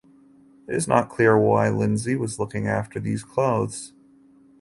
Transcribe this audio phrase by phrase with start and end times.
[0.67, 3.93] It is not clear why Lindsay was looking after these clothes.